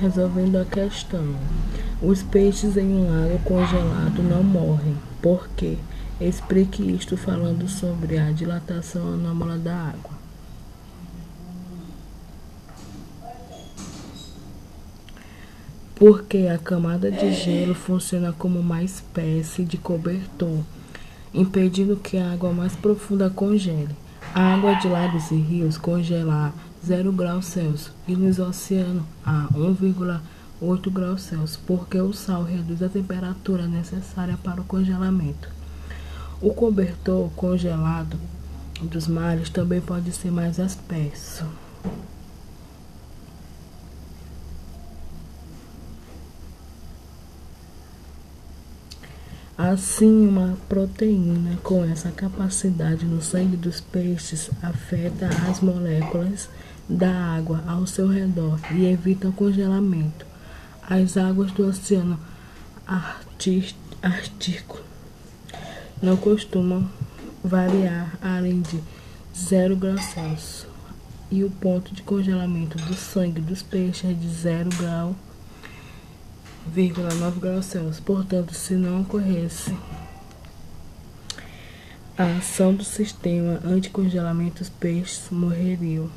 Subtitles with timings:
[0.00, 1.34] Resolvendo a questão.
[2.00, 4.96] Os peixes em um lago congelado não morrem.
[5.20, 5.76] Por quê?
[6.20, 10.12] Explique isto falando sobre a dilatação anômala da água.
[15.96, 20.60] Porque a camada de gelo funciona como uma espécie de cobertor,
[21.34, 23.96] impedindo que a água mais profunda congele.
[24.32, 29.48] A água de lagos e rios congela a 0 graus Celsius e nos oceanos a
[29.52, 35.48] 1,8 graus Celsius, porque o sal reduz a temperatura necessária para o congelamento.
[36.40, 38.16] O cobertor congelado
[38.80, 41.44] dos mares também pode ser mais espesso.
[49.58, 56.48] Assim, uma proteína com essa capacidade no sangue dos peixes afeta as moléculas
[56.88, 60.24] da água ao seu redor e evita o congelamento.
[60.88, 62.20] As águas do Oceano
[64.00, 64.80] Ártico
[66.00, 66.88] não costumam
[67.42, 68.80] variar além de
[69.36, 70.68] 0 graus Celsius
[71.32, 75.16] e o ponto de congelamento do sangue dos peixes é de 0 grau
[76.74, 78.00] 0,9 graus Celsius.
[78.00, 79.74] Portanto, se não ocorresse
[82.16, 86.10] a ação do sistema anticongelamento, os peixes morreriam.